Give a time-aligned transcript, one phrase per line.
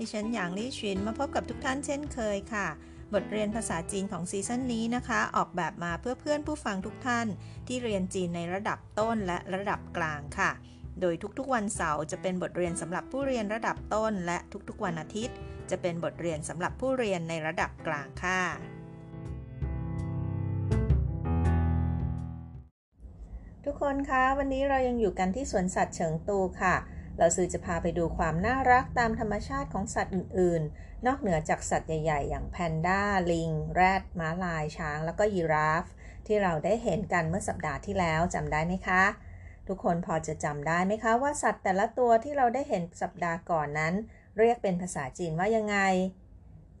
[0.00, 2.68] ดิฉันหยางลี่ชินมาพบกับทุกท่านเช่นเคยค่ะ
[3.14, 7.26] บทเรียนภาษาจีนของซีซั่นนี้นะคะ ออกแบบมาเพื่อเพื่อนผู้ฟังทุกท่าน
[7.66, 10.50] ที่เรียนจีนในระดับต้นและระดับกลางค่ะ
[11.00, 15.36] โดยทุกๆวันเสาร์จะเป็นบทเรียนสำหรับผู้เรียนระดับต้น และทุกๆวันอาทิตย์
[15.70, 18.42] จะเป็นบทเรียนสำหรับผู้เรียนในระดับกลางค่ะ
[23.64, 26.76] ทุกคนคะวันนี้เรายังอยู่กันที่สวนสัตว์เฉิงตูค่ะ
[27.18, 35.84] เราซื้อจะพาไปดูความน่ารักตามธรรมชาติของสัตว์อื่น ๆ นอกเหนือจากสัตว์ใหญ่ ๆ อย่างแพนด้า ลิง แรด ม้าลาย ช้าง แล้วก็ยีราฟ
[36.26, 39.02] ที่เราได้เห็นกันเมื่อสัปดาห์ที่แล้วจำได้ไหมคะ
[39.68, 43.94] ทุกคนพอจะจำได้ไหมคะว่าสัตว์แต่ละตัวที่เราได้เห็นสัปดาห์ก่อนนั้น
[44.38, 45.76] เรียกเป็นภาษาจีนว่ายังไง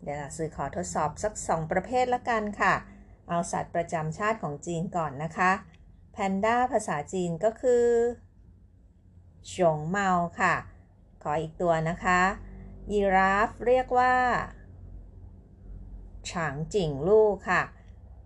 [0.02, 2.74] เดี๋ยวเราซื้อขอทดสอบสักสองประเภทละกันค่ะ
[3.28, 5.52] เอาสัตว์ประจำชาติของจีนก่อนนะคะ
[6.12, 7.84] แพนด้าภาษาจีนก็คือ
[9.52, 10.10] ฉงเมา
[10.40, 10.54] ค่ะ
[11.22, 12.20] ขออีกตัวนะคะ
[12.92, 14.14] ยีราฟเรียกว่า
[16.30, 17.62] ฉางจิ่งลู่ค่ะ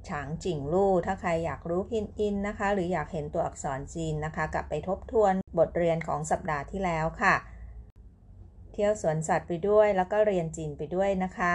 [0.09, 7.35] ฉางจิ่งลู่ ถ้าใครอยากรู้พินอินนะคะ หรืออยากเห็นตัวอักษรจีนนะคะ กลับไปทบทวนบทเรียนของสัปดาห์ที่แล้วค่ะ
[8.73, 11.55] เที่ยวสวนสัตว์ไปด้วยแล้วก็เรียนจีนไปด้วยนะคะ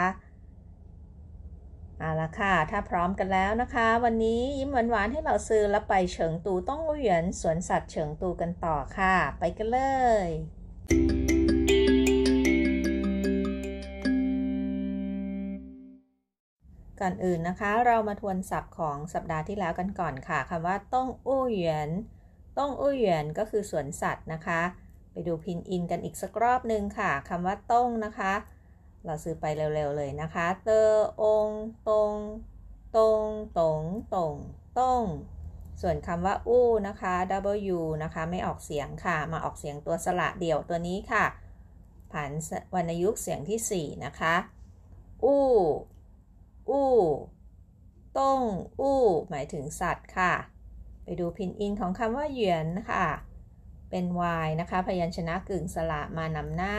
[2.02, 9.80] เอาละค่ะ ถ้าพร้อมกันแล้วนะคะ วันนี้ยิ้มหวานๆให้เราซื้อแล้วไปเฉิงตูต้องเหวียนสวนสัตว์เฉิงตูกันต่อค่ะ ไปกันเล
[10.26, 10.28] ย
[17.00, 21.90] ก่อนอื่นนะคะ เรามาทวนศัพท์ของสัปดาห์ที่แล้วกันก่อนค่ะคำว่าต้องอู้เหวียน
[22.58, 24.62] ต้องอู้เหวียนก็คือสวนสัตว์นะคะ
[25.12, 28.34] ไปดูพินอินกันอีกสักรอบหนึ่งค่ะคำว่าต้องนะคะ
[29.06, 31.50] เราซื้อไปเร็วๆเลยนะคะ เตออง
[31.90, 32.14] ตง
[32.98, 33.26] ตง
[33.58, 33.82] ตง
[34.16, 34.36] ตง
[34.80, 35.04] ตง
[35.82, 37.14] ส่วนคำว่าอู้นะคะ
[37.76, 41.26] w นะคะ ไม่ออกเสียงค่ะ มาออกเสียงตัวสระเดี่ยวตัวนี้ค่ะ
[42.12, 42.32] ผ่าน
[42.76, 44.36] วรรณยุกต์เสียงที่ 4 นะคะ
[45.24, 45.48] อู้
[46.70, 46.92] อู้
[48.18, 48.42] ต้ง
[48.80, 49.00] อู้
[49.30, 50.34] หมายถึงสัตว์ค่ะ
[51.04, 53.06] ไปดูพินอินของคำว่าเหยียนค่ะ
[53.90, 54.06] เป็น
[54.46, 56.76] y นะคะ พยัญชนะกึ่งสระมานำหน้า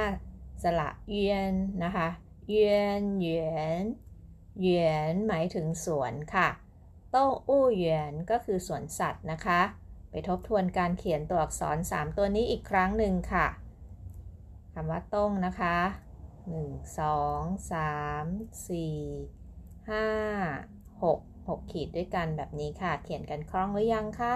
[0.62, 1.54] สระเยียน
[1.84, 2.08] นะคะ
[2.48, 3.82] เยียนเหยียน
[4.58, 6.48] เหยียนหมายถึงสวนค่ะ
[7.10, 9.60] โต้อู้เหยียนก็คือสวนสัตว์นะคะ
[10.10, 13.46] ไปทบทวนการเขียนตัวอักษร 3 ตัวนี้อีกครั้งหนึ่งค่ะ
[14.74, 15.76] คำว่าต้งนะคะ
[16.50, 24.34] 1 2 3 4 5 6 6 ขีดด้วยกันแบบนี้ค่ะ เขียนกันคล่องหรือยังคะ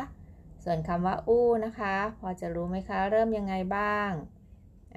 [0.65, 4.11] ส่วนคำว่าอู้นะคะ พอจะรู้ไหมคะ เริ่มยังไงบ้าง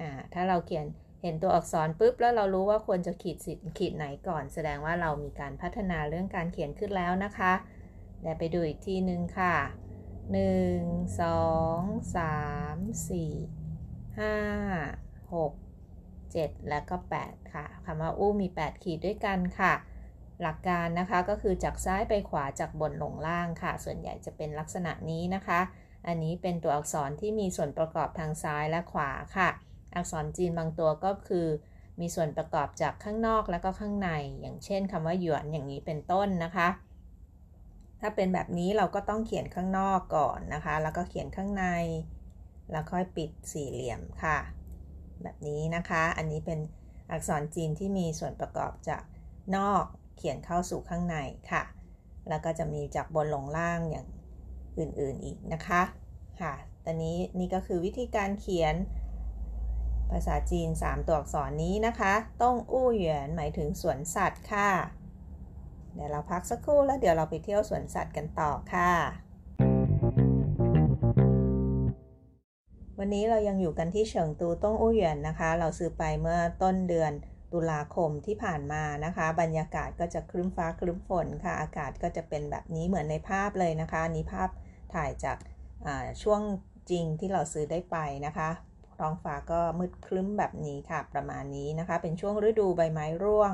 [0.00, 0.86] อ่า ถ้าเราเขียน
[1.22, 7.52] เห็นตัวอักษรปุ๊บแล้วเรารู้ว่าควรจะขีดสิขีดไหนก่อน แสดงว่าเรามีการพัฒนาเรื่องการเขียนขึ้นแล้วนะคะ
[8.20, 9.54] เดี๋ยวไปดูอีกทีนึงค่ะ
[10.32, 15.52] 1 2 3 4 5 6
[16.34, 19.72] 7 แล้วก็ 8 ค่ะคำว่าอู้มี 8 ขีดด้วยกันค่ะ
[20.42, 25.60] หลักการนะคะก็คือจากซ้ายไปขวาจากบนลงล่างค่ะ ส่วนใหญ่จะเป็นลักษณะนี้นะคะ
[26.06, 29.48] อันนี้เป็นตัวอักษรที่มีส่วนประกอบทางซ้ายและขวาค่ะ
[29.94, 31.46] อักษรจีนบางตัวก็คือ
[32.00, 34.10] มีส่วนประกอบจากข้างนอกแล้วก็ข้างใน
[34.40, 36.68] อย่างเช่นคำว่าหยวนอย่างนี้เป็นต้นนะคะ
[38.00, 41.64] ถ้าเป็นแบบนี้เราก็ต้องเขียนข้างนอกก่อนนะคะ แล้วก็เขียนข้างใน
[42.70, 44.38] แล้วค่อยปิดสี่เหลี่ยมค่ะ
[45.22, 46.60] แบบนี้นะคะ อันนี้เป็น
[47.10, 49.02] อักษรจีนที่มีส่วนประกอบจาก
[49.56, 49.84] นอก
[50.16, 51.16] เขียนเข้าสู่ข้างใน
[51.50, 51.62] ค่ะ
[52.28, 54.08] แล้วก็จะมีจากบนลงล่างอย่าง
[54.78, 55.82] อื่นๆอีกนะคะ
[56.40, 58.74] ค่ะ ตอนนี้นี่ก็คือวิธีการเขียน
[60.10, 64.70] ภาษาจีน 3 ตัวอักษรนี้นะคะต้องอู้เหยียนหมายถึงสวนสัตว์ค่ะ
[65.94, 68.92] เดี๋ยวเราพักสักครู่แล้วเดี๋ยวเราไปเที่ยวสวนสัตว์กันต่อค่ะ
[72.98, 77.12] วันนี้เรายังอยู่กันที่เฉิงตูต้องอู้เหยียนนะคะ เราซื้อไปเมื่อต้นเดือน
[77.52, 84.48] ตุลาคมที่ผ่านมานะคะ บรรยากาศก็จะครึ้มฟ้าครึ้มฝนค่ะ อากาศก็จะเป็นแบบนี้เหมือนในภาพเลยนะคะนี้ภาพ
[84.94, 85.36] ถ่ายจาก
[86.22, 86.40] ช่วง
[86.90, 87.96] จริงที่เราซื้อได้ไป
[88.26, 88.50] นะคะ
[88.98, 93.52] ท้องฟ้าก็มืดคลึ้มแบบนี้ค่ะ ประมาณนี้นะคะ เป็นช่วงฤดูใบไม้ร่วง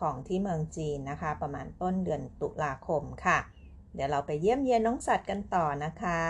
[0.00, 3.38] ของที่เมืองจีนนะคะ ประมาณต้นเดือนตุลาคมค่ะ
[3.94, 6.20] เดี๋ยวเราไปเยี่ยมเยียนน้องสัตว์กันต่อนะคะ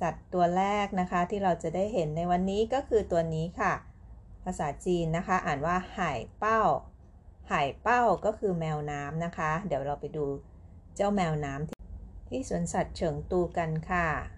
[0.00, 3.72] สัตว์ตัวแรกนะคะที่เราจะได้เห็นในวันนี้ก็คือตัวนี้ค่ะ
[4.42, 6.60] ภภาษาจีนนะคะ อ่านว่าไห่เป้า
[7.48, 10.26] ไห่เป้าก็คือแมวน้ำนะคะ เดี๋ยวเราไปดู
[10.96, 11.80] เจ้าแมวน้ำที่
[12.28, 14.37] ที่สวนสัตว์เฉิงตูกันค่ะ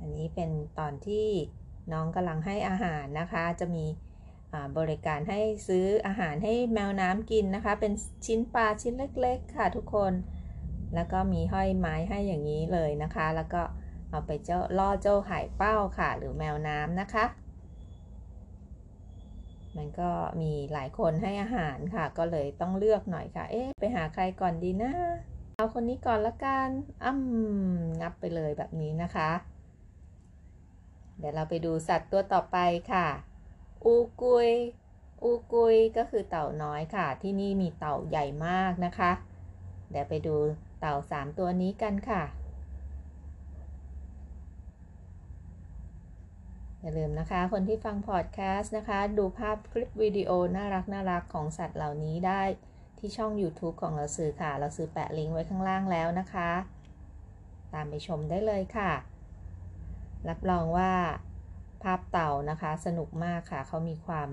[0.00, 1.28] อันนี้เป็นตอนที่
[1.92, 3.86] น้องกำลังให้อาหารนะคะ จะมี
[4.78, 7.92] บริการให้ซื้ออาหารให้แมวน้ำกินนะคะ เป็น
[8.26, 10.12] ชิ้นปลาชิ้นเล็ก ๆ ค่ะทุกคน
[10.94, 13.62] แล้วก็มีห้อยไม้ให้อย่างนี้เลยนะคะ แล้วก็
[14.10, 17.24] เอาไปเจ้าล่อเจ้าไห่เป้าค่ะ หรือแมวน้ำนะคะ
[19.76, 20.10] มันก็
[20.40, 24.92] มีหลายคนให้อาหารค่ะ ก็เลยต้องเลือกหน่อยค่ะ เอ๊ะไปหาใครก่อนดีนะ
[25.56, 26.68] เอาคนนี้ก่อนละกัน
[27.04, 29.30] อ้ำงับไปเลยแบบนี้นะคะ
[31.20, 32.58] เดี๋ยวเราไปดูสัตว์ตัวต่อไป
[32.92, 33.06] ค่ะ
[33.84, 34.50] อูกุย
[35.22, 39.10] อูกุยก็คือเต่าน้อยค่ะ ที่นี่มีเต่าใหญ่มากนะคะ
[39.90, 40.34] เดี๋ยวไปดู
[40.80, 42.22] เต่าสามตัวนี้กันค่ะ
[46.80, 52.42] อย่าลืมนะคะ คนที่ฟังพอดแคสต์นะคะ ดูภาพคลิปวิดีโอน่ารักน่ารักของสัตว์เหล่านี้ได้
[52.98, 56.50] ที่ช่อง YouTube ของเราซื้อค่ะ เราซื้อแปะลิงก์ไว้ข้างล่างแล้วนะคะ
[57.74, 58.90] ตามไปชมได้เลยค่ะ
[60.28, 60.92] รับรองว่า
[61.82, 64.28] ภาพเต่านะคะสนุกมากค่ะเขามีความ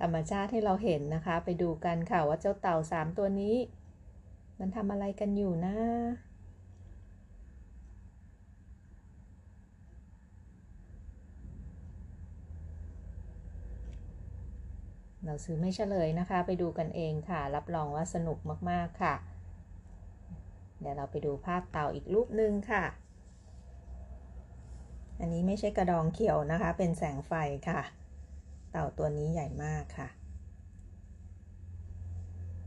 [0.00, 3.56] ธรรมชาติให้เราเห็นนะคะ ไปดูกันค่ะว่าเจ้าเต่าสามตัวนี้
[4.58, 5.76] มันทำอะไรกันอยู่นะ
[15.26, 18.38] เราซื้อไม่เฉลยนะคะ ไปดูกันเองค่ะ รับรองว่าสนุก
[18.70, 19.14] มาก ๆ ค่ะ
[20.80, 22.84] เดี๋ยวเราไปดูภาพเต่าอีกรูปหนึ่งค่ะ
[25.20, 27.32] อันนี้ไม่ใช่กระดองเขียวนะคะ เป็นแสงไฟ
[27.68, 27.80] ค่ะ
[28.70, 30.08] เต่าตัวนี้ใหญ่มากค่ะ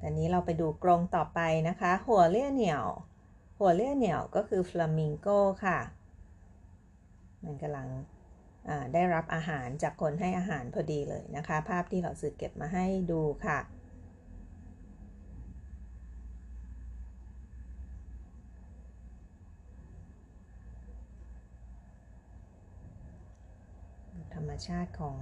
[0.01, 2.86] ตอนนี้เราไปดูกรงต่อไปนะคะ หัวเลี่ยเหนียว
[3.60, 5.28] หัวเลี่ยเหนียวก็คือฟลามิงโก
[5.66, 5.80] ค่ะ
[7.44, 7.88] มันกำลัง
[8.94, 13.60] ได้รับอาหารจากคนให้อาหารพอดีเลยนะคะ ภาพที่เราสื่อเก็บมาให้ดูค่ะ
[24.34, 25.15] ธรรม ชาติของ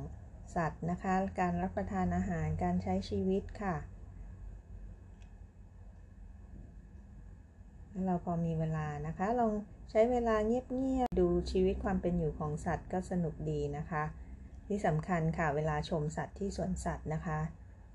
[0.56, 3.76] สัตว์นะคะ การรับประทานอาหาร การใช้ชีวิตค่ะ
[8.06, 9.54] เราพอมีเวลานะคะ ลอง
[9.92, 14.04] ใช้เวลาเงียบๆ ดูชีวิตความเป็นอยู่ของสัตว์ก็สนุกดีนะคะ
[14.68, 17.40] ที่สำคัญค่ะเวลาชมสัตว์ที่สวนสัตว์นะคะ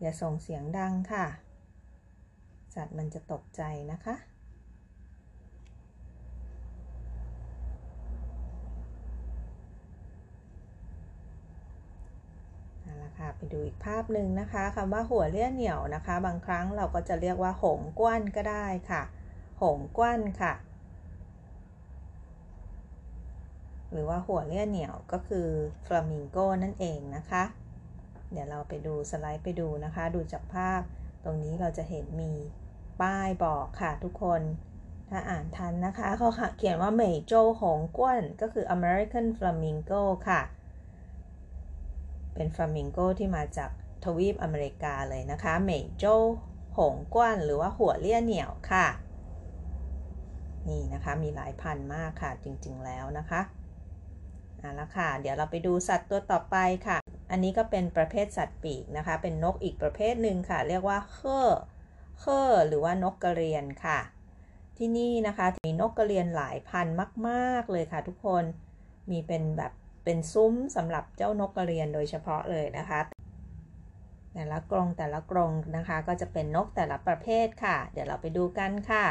[0.00, 1.26] อย่าส่งเสียงดังค่ะ
[2.74, 3.62] สัตว์มันจะตกใจ
[3.92, 4.16] นะคะ
[13.18, 19.02] ค่ะไป ดูอีกภาพหนึ่งนะคะคำว่าหัวเลี่ยเหนียวนะคะ บางครั้งเราก็จะเรียกว่าหงกว้านก็ได้ค่ะ
[19.62, 20.52] หงกว้านค่ะ
[23.92, 25.48] หรือว่าหัวเลี่ยเหนียวก็คือ
[25.86, 27.42] ฟลามิงโกนั่นเองนะคะ
[28.32, 30.80] เดี๋ยวเราไปดูสไลด์ไปดูนะคะ ดูจากภาพ
[31.24, 32.32] ตรงนี้เราจะเห็นมี
[33.00, 34.42] ป้ายบอกค่ะทุกคน
[35.10, 40.40] ถ้าอ่านทันนะคะเขาเขียนว่าเมยโจหงกว้นก็คือ American Flamingo ค่ะ
[42.34, 43.70] เป็นฟลามิงโกที่มาจาก
[44.04, 46.04] ทวีปอเมริกาเลยนะคะเมยโจ
[46.76, 48.86] หงกว้นหรือว่าหัวเลี่ยเหนียวค่ะ
[50.68, 53.40] นี่นะคะมีหลายพันมากค่ะจริงๆแล้วนะคะ
[54.58, 56.98] เอาละค่ะ เดี๋ยวเราไปดูสัตว์ตัวต่อไปค่ะ
[57.30, 61.48] อันนี้ก็เป็นประเภทสัตว์ปีกนะคะ เป็นนกอีกประเภทหนึ่งค่ะ เรียกว่าเคอ
[62.20, 63.98] เคอหรือว่านกกระเรียนค่ะ
[64.76, 66.86] ที่นี่นะคะมีนกกระเรียนหลายพัน
[67.28, 68.44] มาก ๆเลยค่ะทุกคน
[69.10, 69.72] มีเป็นแบบ
[70.04, 73.00] เป็นซุ้มสำหรับเจ้านกกระเรียนโดยเฉพาะเลยนะคะ
[74.34, 79.06] แต่ละกรงแต่ละกรงนะคะ ก็จะเป็นนกแต่ละประเภทค่ะ เดี๋ยวเราไปดูกันค่ะ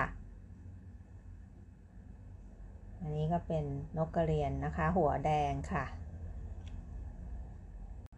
[2.99, 3.65] อันนี้ก็เป็น
[3.97, 5.85] นกกระเรียนนะคะ หัวแดงค่ะ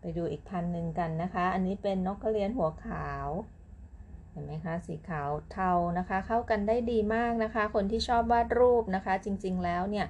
[0.01, 3.27] ไปดูอีกพันหนึ่งกันนะคะ อันนี้เป็นนกกระเรียนหัวขาว
[4.31, 10.05] เห็นไหมคะสีขาวเทานะคะ เข้ากันได้ดีมากนะคะ คนที่ชอบวาดรูปนะคะ จริงๆแล้วเนี่ย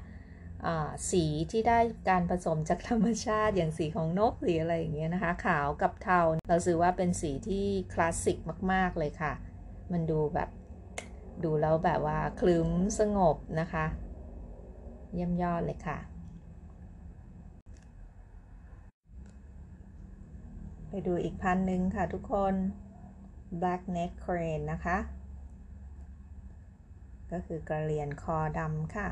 [1.11, 1.79] สีที่ได้
[2.09, 8.37] การผสมจากธรรมชาติอย่างสีของนกสีอะไรอย่างเงี้ยนะคะ ขาวกับเทาเราซื้อว่าเป็นสีที่คลาสสิก
[8.71, 9.33] มาก ๆ เลยค่ะ
[9.91, 10.49] มันดูแบบ
[11.43, 13.85] ดูแล้วแบบว่าคลึ้มสงบนะคะ
[15.13, 15.97] เยี่ยมยอดเลยค่ะ
[20.89, 22.53] ไปดูอีกพันหนึ่งค่ะทุกคน
[23.61, 24.97] black neck crane นะคะ
[27.31, 29.09] ก็คือกระเรียนคอดำค่ะ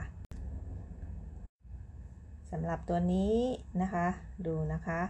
[2.51, 3.35] สำหรับตัวนี้
[3.81, 4.07] นะคะ
[4.47, 5.01] ดูนะคะ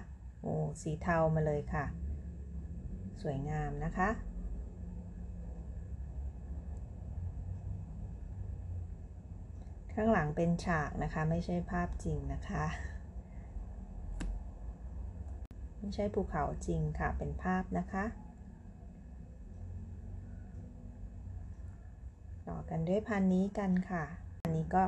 [0.41, 1.85] โอ้สีเทามาเลยค่ะ
[3.21, 4.09] สวยงามนะคะ
[9.93, 12.65] ข้างหลังเป็นฉากนะคะ ไม่ใช่ภาพจริงนะคะ
[15.79, 18.05] ไม่ใช่ภูเขาจริงค่ะ เป็นภาพนะคะ
[22.47, 24.03] ต่อกันด้วยพันนี้กันค่ะ
[24.41, 24.83] อันนี้ก็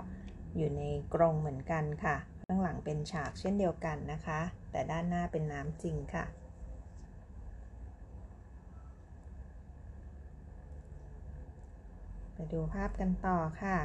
[0.56, 0.82] อยู่ใน
[1.14, 2.16] กรงเหมือนกันค่ะ
[2.54, 4.40] ข้างหลังเป็นฉากเช่นเดียวกันนะคะ
[4.72, 6.26] แต่ด้านหน้าเป็นน้ำจริงค่ะ
[12.34, 13.78] ไปดูภาพกันต่อค่ะ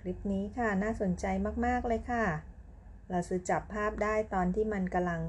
[0.00, 1.24] คลิปนี้ค่ะน่าสนใจ
[1.66, 2.24] มาก ๆ เลยค่ะ
[3.10, 5.20] เราซื้อจับภาพได้ตอนที่มันกำลัง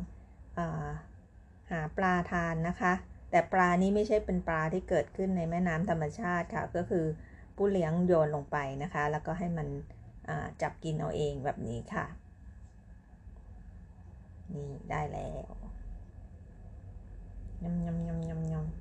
[1.72, 2.94] หาปลาทานนะคะ
[3.32, 7.06] แต่ปลานี้ไม่ใช่เป็นปลาที่เกิดขึ้นในแม่น้ำธรรมชาติค่ะ ก็คือ
[7.56, 9.68] ผู้เลี้ยงโยนลงไปนะคะ แล้วก็ให้มัน
[10.62, 12.06] จับกินเอาเองแบบนี้ค่ะ
[14.54, 15.52] นี่ได้แล้ว
[17.64, 18.72] ยำยำยำยำยำ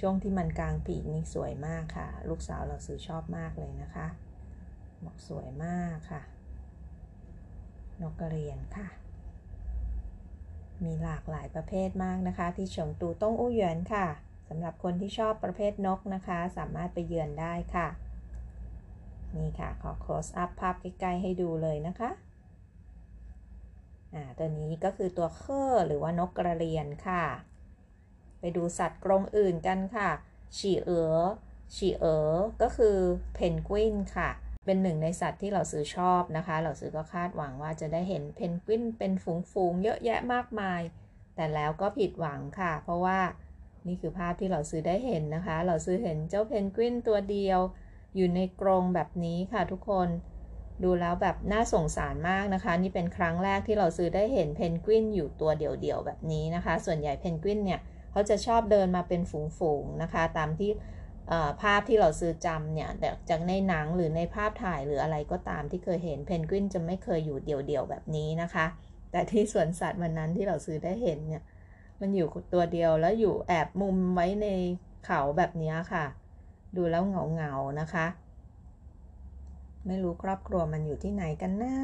[0.00, 4.06] ช่วงที่มันกลางปีกนี่สวยมากค่ะ ลูกสาวเราซื้อชอบมากเลยนะคะ
[5.04, 6.22] บอกสวยมากค่ะ
[8.02, 8.86] นกกระเรียนค่ะ
[10.84, 14.06] มีหลากหลายประเภทมากนะคะ ที่เฉิงตูต้งอู้หยวนค่ะ
[14.48, 17.88] สำหรับคนที่ชอบประเภทนกนะคะ สามารถไปเยือนได้ค่ะ
[19.38, 22.10] นี่ค่ะ ขอ close up ภาพใกล้ๆให้ดูเลยนะคะ
[24.14, 27.24] อ่าตัวนี้ก็คือตัวเคอร์หรือว่านกกระเรียนค่ะ
[28.40, 30.10] ไปดูสัตว์กรงอื่นกันค่ะ
[30.58, 31.16] ฉีเอ๋อ
[31.74, 32.96] ฉีเอ๋อก็คือ
[33.34, 34.30] เพนกวินค่ะ
[34.66, 39.12] เป็นหนึ่งในสัตว์ที่เหล่าซือชอบนะคะ เหล่าซือก็คาดหวังว่าจะได้เห็นเพนกวินเป็น
[39.52, 40.80] ฝูงๆเยอะแยะมากมาย
[41.34, 43.20] แต่แล้วก็ผิดหวังค่ะ เพราะว่า
[43.86, 47.60] นี่คือภาพที่เหล่าซือได้เห็นนะคะ เหล่าซือเห็นเจ้าเพนกวินตัวเดียว
[48.16, 50.08] อยู่ในกรงแบบนี้ค่ะทุกคน
[50.82, 57.80] ดูแล้วแบบน่าสงสารมากนะคะ นี่เป็นครั้งแรกที่เหล่าซือได้เห็นเพนกวินอยู่ตัวเดี่ยวๆแบบนี้นะคะ ส่วนใหญ่เพนกวินเนี่ย
[58.12, 60.70] เขาจะชอบเดินมาเป็นฝูงๆนะคะ ตามที่
[61.62, 62.88] ภาพที่เราซื้อจำเนี่ย
[63.30, 68.66] จากในหนังหรือในภาพถ่ายหรืออะไรก็ตามที่เคยเห็นเพนกวินจะไม่เคยอยู่เดี่ยวๆแบบนี้นะคะ
[69.10, 71.42] แต่ที่สวนสัตว์วันนั้นที่เราซื้อได้เห็นเนี่ย
[72.00, 74.46] มันอยู่ตัวเดียวแล้วอยู่แอบมุมไว้ใน
[75.06, 76.04] เขาแบบนี้ค่ะ
[76.76, 78.06] ดูแล้วเหงาเงานะคะ
[79.86, 81.74] ไม่รู้ครอบครัวมันอยู่ที่ไหนกันนะ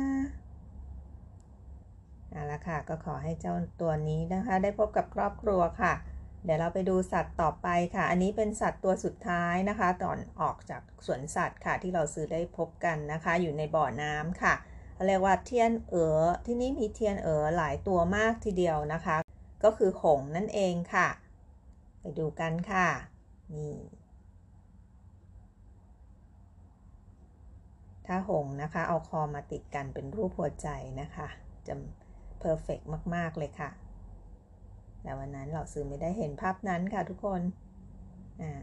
[2.31, 5.95] เอาละค่ะ ก็ขอให้เจ้าตัวนี้นะคะ ได้พบกับครอบครัวค่ะ
[6.45, 14.55] เดี๋ยวเราไปดูสัตว์ต่อไปค่ะ อันนี้เป็นสัตว์ตัวสุดท้ายนะคะตอนออกจากสวนสัตว์ค่ะ ที่เราซื้อได้พบกันนะคะ อยู่ในบ่อน้ำค่ะ
[15.07, 19.17] เรียกว่าเทียนเอ๋อที่นี่มีเทียนเอ๋อหลายตัวมากทีเดียวนะคะ
[19.65, 21.09] ก็คือหงนั่นเองค่ะ
[22.01, 22.89] ไปดูกันค่ะ
[23.55, 23.98] นี่
[28.09, 30.69] ถ้าหงนะคะ เอาคอมาติดกันเป็นรูปหัวใจ
[31.01, 31.29] นะคะ
[31.67, 31.75] จะ
[32.41, 32.81] เพอร์เฟก
[33.15, 33.71] มาก ๆ เลยค่ะ
[35.03, 37.43] แต่วันนั้นเราซื้อไม่ได้เห็นภาพนั้นค่ะทุกคน
[38.43, 38.63] อ่า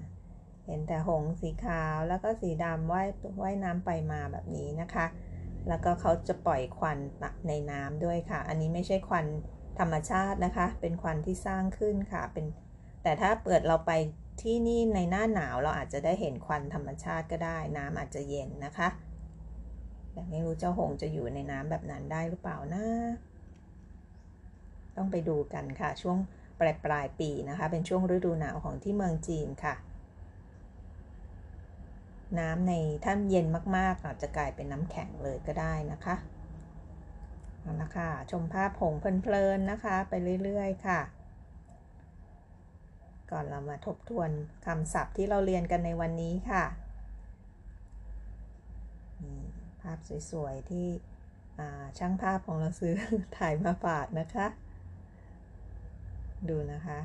[0.66, 3.08] เห็นแต่หงสีขาวแล้วก็สีดำว่าย
[3.42, 5.06] ว่ายน้ำไปมาแบบนี้นะคะ
[5.68, 6.98] แล้วก็เขาจะปล่อยควัน
[7.48, 9.26] ในน้ำด้วยค่ะ อันนี้ไม่ใช่ควัน
[9.80, 12.46] ธรรมชาตินะคะ เป็นควันที่สร้างขึ้นค่ะ เป็น
[13.04, 13.92] แต่ถ้าเปิดเราไป
[14.42, 18.88] ที่นี่ในหน้าหนาวเราอาจจะได้เห็นควันธรรมชาติก็ได้ น้ำอาจจะเย็นนะคะ
[20.16, 22.86] แต่ไม่รู้เจ้าหงจะอยู่ในน้ำแบบนั้นได้หรือเปล่านะ
[24.98, 26.18] ต้องไปดูกันค่ะ ช่วง
[26.60, 29.76] ปลายปลายปีนะคะ เป็นช่วงฤดูหนาวของที่เมืองจีนค่ะ
[32.40, 33.46] น้ำในถ้าเย็น
[33.78, 36.16] มากๆอาจจะกลายเป็นน้ำแข็งเลยก็ได้นะคะ
[37.60, 41.00] เอาละค่ะ ชมภาพผงเพลินๆนะคะ ไปเรื่อยๆค่ะ
[43.32, 44.30] ก่อนเรามาทบทวน
[44.66, 46.64] คำศัพท์ที่เราเรียนกันในวันนี้ค่ะ
[49.75, 49.98] ภาพ
[50.32, 50.88] สวยๆ ที่
[51.98, 52.94] ช่างภาพของเราซื้อ
[53.38, 54.48] ถ่ายมาฝากนะคะ
[56.50, 57.00] ดูนะคะ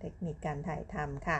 [0.00, 1.38] เทคนิคการถ่ายทำค่ะ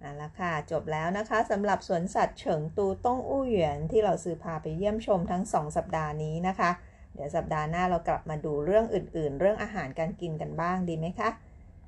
[0.00, 6.70] เอาละค่ะ จบแล้วนะคะสำหรับสวนสัตว์เฉิงตูต้องอู้เหวียนที่เราซื้อพาไปเยี่ยมชมทั้ง 2 สัปดาห์นี้นะคะ
[7.14, 11.28] เดี๋ยวสัปดาห์หน้าเรากลับมาดูเรื่องอื่นๆ เรื่องอาหารการกินกันบ้างดีไหมคะ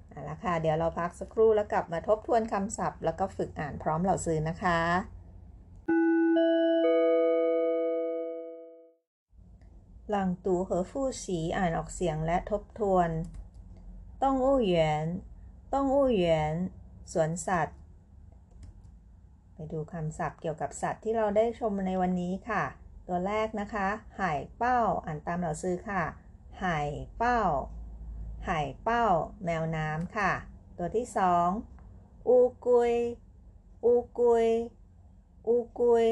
[0.08, 4.78] เอาละค่ะ เดี๋ยวเราพักสักครู่แล้วกลับมาทบทวนคำศัพท์ แล้วก็ฝึกอ่านพร้อมเหล่าซื้อนะคะ
[10.10, 13.10] หลังตูเหอฟู่สีอ่านออกเสียงและทบทวน
[14.22, 15.04] ต้องอู้เหวียน
[15.72, 16.52] ต้องอู้เหวียน
[17.12, 17.78] สวนสัตว์
[19.52, 22.64] ไปดูคำศัพท์เกี่ยวกับสัตว์ที่เราได้ชมในวันนี้ค่ะ
[23.06, 23.88] ตัวแรกนะคะ
[24.20, 26.02] หายเป้า อ่านตามเราซื้อค่ะ
[26.64, 26.88] หาย
[27.18, 27.40] เป้า
[28.48, 29.04] หายเป้า
[29.44, 30.32] แมวน้ำค่ะ
[30.78, 31.48] ตัวที่สอง
[32.28, 32.94] อูกุย
[33.84, 34.46] อูกุย
[35.46, 36.08] อูกุย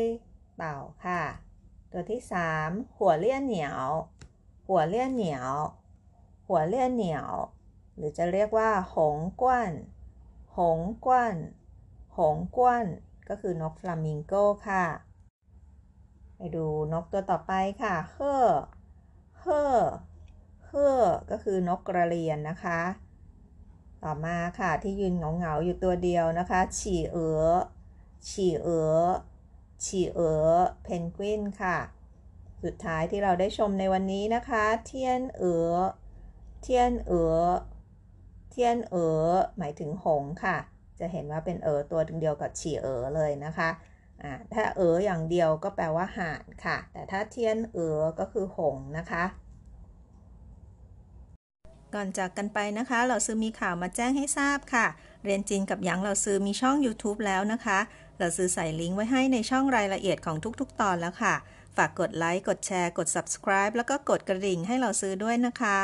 [0.56, 1.22] เต่าค่ะ
[1.98, 3.86] ตัวที่สามหัวเลี่ยนเหนียว
[4.68, 5.52] หัวเลี่ยนเหนียว
[6.46, 7.30] หัวเลี่ยนเหนียว
[7.96, 9.72] หรือจะเรียกว่า หงกวน
[10.56, 11.36] หงกวน
[12.16, 12.84] หงกวน
[13.28, 14.34] ก็คือนกฟลามิงโก
[14.68, 14.84] ค่ะ
[16.36, 18.44] ไปดูนกตัวต่อไปค่ะ เฮ่อ
[19.40, 19.76] เฮ่อ
[20.66, 22.80] เฮ่อ ก็คือนกกระเรียนนะคะ
[24.02, 27.46] ต่อมาค่ะที่ยืนเหงาๆอยู่ตัวเดียวนะคะ ฉี่เอ๋อ
[28.28, 29.02] ฉี่เอ๋อ
[29.84, 31.78] ฉี่เอ๋อเพนกวินค่ะ
[32.64, 35.76] สุดท้ายที่เราได้ชมในวันนี้นะคะ เทียนเอ๋อ
[36.62, 37.44] เทียนเอ๋อ
[38.50, 40.56] เทียนเอ๋อหมายถึงหงค่ะ
[40.98, 43.70] จะเห็นว่าเป็นเอ๋อตัวเดียวกับฉี่เอ๋อเลยนะคะ
[44.22, 49.24] อ่าถ้าเอ๋ออย่างเดียวก็แปลว่าห่านค่ะ แต่ถ้าเทียนเอ๋อก็คือหงนะคะ
[51.94, 54.86] ก่อนจากกันไปนะคะ เราซื้อมีข่าวมาแจ้งให้ทราบค่ะ
[55.24, 57.78] เรียนจีนกับหยางเราซื้อมีช่อง YouTube แล้วนะคะ
[58.18, 61.34] เราซื้อใส่ลิงก์ไว้ให้ในช่องรายละเอียดของทุกๆ ตอนแล้วค่ะ
[61.76, 65.80] ฝากกดไลค์ กดแชร์ กด subscribe แล้วก็กดกระดิ่งให้เราซื้อด้วยนะคะ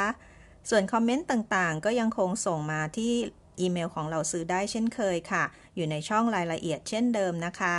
[0.70, 3.12] ส่วนคอมเมนต์ต่างๆ ก็ยังคงส่งมาที่
[3.60, 5.44] อีเมลของเราซื้อได้เช่นเคยค่ะ
[5.76, 7.78] อยู่ในช่องรายละเอียดเช่นเดิมนะคะ